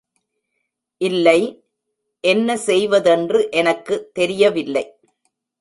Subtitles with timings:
[1.01, 1.39] இல்லை,
[2.23, 4.85] என்ன செய்வதென்று எனக்கு தெரியவில்லை.